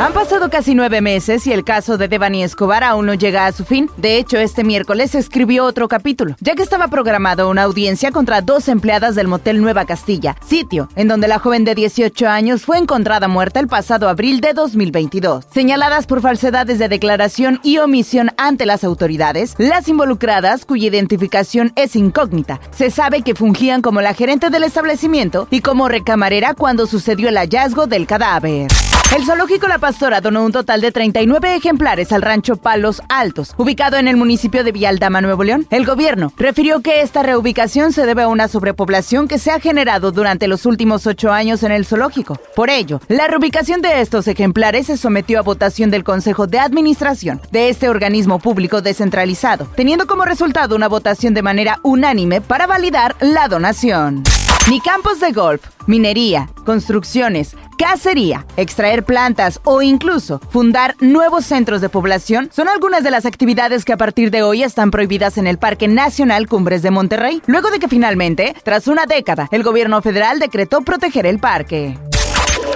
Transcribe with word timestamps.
Han 0.00 0.14
pasado 0.14 0.48
casi 0.48 0.74
nueve 0.74 1.02
meses 1.02 1.46
y 1.46 1.52
el 1.52 1.62
caso 1.62 1.98
de 1.98 2.08
Devani 2.08 2.42
Escobar 2.42 2.84
aún 2.84 3.04
no 3.04 3.12
llega 3.12 3.44
a 3.44 3.52
su 3.52 3.66
fin. 3.66 3.90
De 3.98 4.16
hecho, 4.16 4.38
este 4.38 4.64
miércoles 4.64 5.14
escribió 5.14 5.66
otro 5.66 5.88
capítulo, 5.88 6.36
ya 6.40 6.54
que 6.54 6.62
estaba 6.62 6.88
programado 6.88 7.50
una 7.50 7.64
audiencia 7.64 8.10
contra 8.10 8.40
dos 8.40 8.68
empleadas 8.68 9.14
del 9.14 9.28
motel 9.28 9.60
Nueva 9.60 9.84
Castilla, 9.84 10.36
sitio 10.42 10.88
en 10.96 11.06
donde 11.06 11.28
la 11.28 11.38
joven 11.38 11.66
de 11.66 11.74
18 11.74 12.26
años 12.26 12.62
fue 12.62 12.78
encontrada 12.78 13.28
muerta 13.28 13.60
el 13.60 13.68
pasado 13.68 14.08
abril 14.08 14.40
de 14.40 14.54
2022. 14.54 15.44
Señaladas 15.52 16.06
por 16.06 16.22
falsedades 16.22 16.78
de 16.78 16.88
declaración 16.88 17.60
y 17.62 17.76
omisión 17.76 18.30
ante 18.38 18.64
las 18.64 18.84
autoridades, 18.84 19.54
las 19.58 19.86
involucradas, 19.86 20.64
cuya 20.64 20.88
identificación 20.88 21.74
es 21.76 21.94
incógnita, 21.94 22.58
se 22.70 22.90
sabe 22.90 23.20
que 23.20 23.34
fungían 23.34 23.82
como 23.82 24.00
la 24.00 24.14
gerente 24.14 24.48
del 24.48 24.64
establecimiento 24.64 25.46
y 25.50 25.60
como 25.60 25.88
recamarera 25.88 26.54
cuando 26.54 26.86
sucedió 26.86 27.28
el 27.28 27.36
hallazgo 27.36 27.86
del 27.86 28.06
cadáver. 28.06 28.68
El 29.16 29.26
zoológico 29.26 29.66
La 29.66 29.78
Pastora 29.78 30.20
donó 30.20 30.44
un 30.44 30.52
total 30.52 30.80
de 30.80 30.92
39 30.92 31.56
ejemplares 31.56 32.12
al 32.12 32.22
rancho 32.22 32.54
Palos 32.54 33.02
Altos, 33.08 33.54
ubicado 33.56 33.96
en 33.96 34.06
el 34.06 34.16
municipio 34.16 34.62
de 34.62 34.70
Vialdama, 34.70 35.20
Nuevo 35.20 35.42
León. 35.42 35.66
El 35.70 35.84
gobierno 35.84 36.32
refirió 36.36 36.80
que 36.80 37.00
esta 37.00 37.24
reubicación 37.24 37.92
se 37.92 38.06
debe 38.06 38.22
a 38.22 38.28
una 38.28 38.46
sobrepoblación 38.46 39.26
que 39.26 39.40
se 39.40 39.50
ha 39.50 39.58
generado 39.58 40.12
durante 40.12 40.46
los 40.46 40.64
últimos 40.64 41.08
ocho 41.08 41.32
años 41.32 41.64
en 41.64 41.72
el 41.72 41.86
zoológico. 41.86 42.38
Por 42.54 42.70
ello, 42.70 43.00
la 43.08 43.26
reubicación 43.26 43.82
de 43.82 44.00
estos 44.00 44.28
ejemplares 44.28 44.86
se 44.86 44.96
sometió 44.96 45.40
a 45.40 45.42
votación 45.42 45.90
del 45.90 46.04
Consejo 46.04 46.46
de 46.46 46.60
Administración 46.60 47.40
de 47.50 47.68
este 47.68 47.88
organismo 47.88 48.38
público 48.38 48.80
descentralizado, 48.80 49.66
teniendo 49.74 50.06
como 50.06 50.24
resultado 50.24 50.76
una 50.76 50.86
votación 50.86 51.34
de 51.34 51.42
manera 51.42 51.80
unánime 51.82 52.40
para 52.40 52.68
validar 52.68 53.16
la 53.18 53.48
donación. 53.48 54.22
Ni 54.68 54.80
campos 54.80 55.18
de 55.18 55.32
golf, 55.32 55.62
minería, 55.86 56.48
construcciones, 56.64 57.56
cacería, 57.76 58.46
extraer 58.56 59.04
plantas 59.04 59.60
o 59.64 59.82
incluso 59.82 60.38
fundar 60.50 60.94
nuevos 61.00 61.44
centros 61.44 61.80
de 61.80 61.88
población 61.88 62.50
son 62.52 62.68
algunas 62.68 63.02
de 63.02 63.10
las 63.10 63.26
actividades 63.26 63.84
que 63.84 63.92
a 63.92 63.96
partir 63.96 64.30
de 64.30 64.42
hoy 64.42 64.62
están 64.62 64.90
prohibidas 64.90 65.38
en 65.38 65.48
el 65.48 65.58
Parque 65.58 65.88
Nacional 65.88 66.46
Cumbres 66.46 66.82
de 66.82 66.92
Monterrey, 66.92 67.42
luego 67.46 67.70
de 67.70 67.80
que 67.80 67.88
finalmente, 67.88 68.54
tras 68.62 68.86
una 68.86 69.06
década, 69.06 69.48
el 69.50 69.64
gobierno 69.64 70.02
federal 70.02 70.38
decretó 70.38 70.82
proteger 70.82 71.26
el 71.26 71.40
parque. 71.40 71.98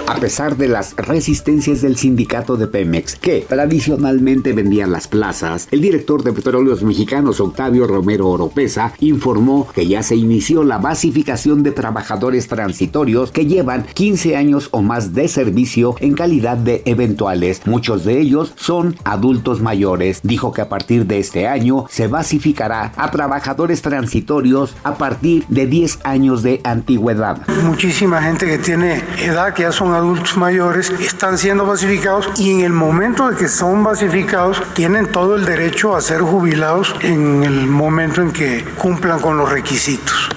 A 0.07 0.15
pesar 0.17 0.55
de 0.57 0.67
las 0.67 0.95
resistencias 0.95 1.81
del 1.81 1.97
sindicato 1.97 2.57
de 2.57 2.67
Pemex, 2.67 3.15
que 3.15 3.41
tradicionalmente 3.41 4.53
vendían 4.53 4.91
las 4.91 5.07
plazas, 5.07 5.67
el 5.71 5.81
director 5.81 6.23
de 6.23 6.31
Petróleos 6.31 6.83
Mexicanos, 6.83 7.39
Octavio 7.39 7.87
Romero 7.87 8.29
Oropesa, 8.29 8.93
informó 8.99 9.67
que 9.73 9.87
ya 9.87 10.03
se 10.03 10.15
inició 10.15 10.63
la 10.63 10.77
basificación 10.77 11.63
de 11.63 11.71
trabajadores 11.71 12.47
transitorios 12.47 13.31
que 13.31 13.45
llevan 13.45 13.85
15 13.93 14.35
años 14.35 14.69
o 14.71 14.81
más 14.81 15.13
de 15.13 15.27
servicio 15.27 15.95
en 15.99 16.13
calidad 16.13 16.57
de 16.57 16.83
eventuales. 16.85 17.61
Muchos 17.65 18.05
de 18.05 18.19
ellos 18.19 18.53
son 18.55 18.95
adultos 19.03 19.61
mayores. 19.61 20.21
Dijo 20.23 20.53
que 20.53 20.61
a 20.61 20.69
partir 20.69 21.07
de 21.07 21.19
este 21.19 21.47
año 21.47 21.85
se 21.89 22.07
basificará 22.07 22.93
a 22.95 23.11
trabajadores 23.11 23.81
transitorios 23.81 24.75
a 24.83 24.97
partir 24.97 25.45
de 25.47 25.67
10 25.67 25.99
años 26.03 26.43
de 26.43 26.61
antigüedad. 26.63 27.41
Muchísima 27.63 28.21
gente 28.21 28.45
que 28.45 28.57
tiene 28.57 29.01
edad 29.23 29.53
que 29.53 29.63
ya 29.63 29.71
son 29.71 29.84
adultos 29.93 30.37
mayores, 30.37 30.89
están 30.89 31.37
siendo 31.37 31.65
basificados 31.65 32.29
y 32.37 32.51
en 32.51 32.61
el 32.61 32.73
momento 32.73 33.29
de 33.29 33.35
que 33.35 33.47
son 33.47 33.83
basificados 33.83 34.61
tienen 34.73 35.11
todo 35.11 35.35
el 35.35 35.45
derecho 35.45 35.95
a 35.95 36.01
ser 36.01 36.21
jubilados 36.21 36.95
en 37.01 37.43
el 37.43 37.67
momento 37.67 38.21
en 38.21 38.31
que 38.31 38.63
cumplan 38.77 39.19
con 39.19 39.37
los 39.37 39.49
requisitos. 39.49 40.34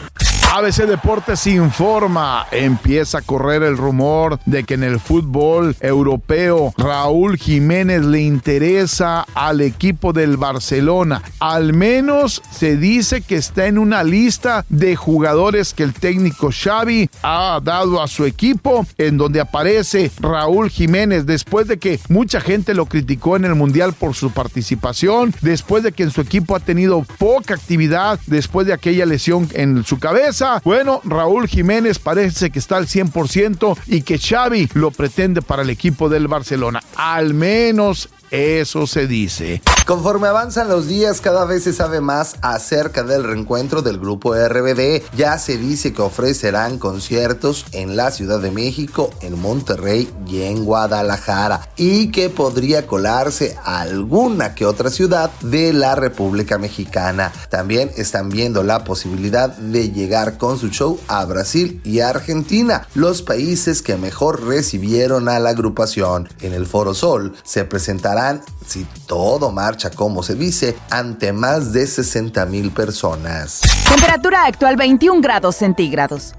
ABC 0.50 0.86
Deportes 0.86 1.46
informa, 1.46 2.46
empieza 2.50 3.18
a 3.18 3.22
correr 3.22 3.62
el 3.62 3.76
rumor 3.76 4.40
de 4.46 4.64
que 4.64 4.74
en 4.74 4.82
el 4.82 4.98
fútbol 4.98 5.76
europeo 5.80 6.72
Raúl 6.78 7.36
Jiménez 7.36 8.02
le 8.02 8.22
interesa 8.22 9.26
al 9.34 9.60
equipo 9.60 10.14
del 10.14 10.38
Barcelona. 10.38 11.22
Al 11.38 11.74
menos 11.74 12.40
se 12.50 12.78
dice 12.78 13.20
que 13.20 13.36
está 13.36 13.66
en 13.66 13.76
una 13.76 14.02
lista 14.02 14.64
de 14.70 14.96
jugadores 14.96 15.74
que 15.74 15.82
el 15.82 15.92
técnico 15.92 16.48
Xavi 16.50 17.10
ha 17.22 17.60
dado 17.62 18.02
a 18.02 18.08
su 18.08 18.24
equipo, 18.24 18.86
en 18.96 19.18
donde 19.18 19.40
aparece 19.40 20.10
Raúl 20.18 20.70
Jiménez 20.70 21.26
después 21.26 21.68
de 21.68 21.78
que 21.78 22.00
mucha 22.08 22.40
gente 22.40 22.72
lo 22.72 22.86
criticó 22.86 23.36
en 23.36 23.44
el 23.44 23.54
Mundial 23.54 23.92
por 23.92 24.14
su 24.14 24.30
participación, 24.30 25.34
después 25.42 25.82
de 25.82 25.92
que 25.92 26.04
en 26.04 26.10
su 26.10 26.22
equipo 26.22 26.56
ha 26.56 26.60
tenido 26.60 27.04
poca 27.18 27.54
actividad 27.54 28.18
después 28.26 28.66
de 28.66 28.72
aquella 28.72 29.04
lesión 29.04 29.46
en 29.52 29.84
su 29.84 29.98
cabeza 29.98 30.37
bueno, 30.64 31.00
Raúl 31.04 31.48
Jiménez 31.48 31.98
parece 31.98 32.50
que 32.50 32.58
está 32.58 32.76
al 32.76 32.86
100% 32.86 33.78
y 33.86 34.02
que 34.02 34.18
Xavi 34.18 34.68
lo 34.74 34.90
pretende 34.90 35.42
para 35.42 35.62
el 35.62 35.70
equipo 35.70 36.08
del 36.08 36.28
Barcelona. 36.28 36.80
Al 36.96 37.34
menos 37.34 38.08
eso 38.30 38.86
se 38.86 39.06
dice. 39.06 39.62
Conforme 39.86 40.28
avanzan 40.28 40.68
los 40.68 40.86
días, 40.86 41.22
cada 41.22 41.46
vez 41.46 41.64
se 41.64 41.72
sabe 41.72 42.02
más 42.02 42.36
acerca 42.42 43.02
del 43.02 43.24
reencuentro 43.24 43.80
del 43.80 43.98
grupo 43.98 44.34
RBD. 44.34 45.02
Ya 45.16 45.38
se 45.38 45.56
dice 45.56 45.94
que 45.94 46.02
ofrecerán 46.02 46.78
conciertos 46.78 47.64
en 47.72 47.96
la 47.96 48.10
Ciudad 48.10 48.40
de 48.40 48.50
México, 48.50 49.10
en 49.22 49.40
Monterrey 49.40 50.12
y 50.26 50.42
en 50.42 50.66
Guadalajara. 50.66 51.70
Y 51.76 52.10
que 52.10 52.28
podría 52.28 52.86
colarse 52.86 53.56
a 53.64 53.80
alguna 53.80 54.54
que 54.54 54.66
otra 54.66 54.90
ciudad 54.90 55.30
de 55.40 55.72
la 55.72 55.94
República 55.94 56.58
Mexicana. 56.58 57.32
También 57.48 57.90
están 57.96 58.28
viendo 58.28 58.62
la 58.62 58.84
posibilidad 58.84 59.56
de 59.56 59.90
llegar 59.90 60.36
con 60.36 60.58
su 60.58 60.68
show 60.68 61.00
a 61.08 61.24
Brasil 61.24 61.80
y 61.82 62.00
Argentina, 62.00 62.86
los 62.94 63.22
países 63.22 63.80
que 63.80 63.96
mejor 63.96 64.44
recibieron 64.44 65.30
a 65.30 65.38
la 65.38 65.50
agrupación. 65.50 66.28
En 66.42 66.52
el 66.52 66.66
Foro 66.66 66.92
Sol 66.92 67.32
se 67.42 67.64
presentará 67.64 68.17
si 68.66 68.84
todo 69.06 69.50
marcha 69.50 69.90
como 69.90 70.22
se 70.22 70.34
dice, 70.34 70.76
ante 70.90 71.32
más 71.32 71.72
de 71.72 71.86
60 71.86 72.44
mil 72.46 72.70
personas. 72.70 73.60
Temperatura 73.88 74.44
actual 74.44 74.76
21 74.76 75.20
grados 75.20 75.56
centígrados. 75.56 76.34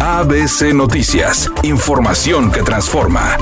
ABC 0.00 0.72
Noticias, 0.74 1.50
información 1.62 2.50
que 2.50 2.62
transforma. 2.62 3.36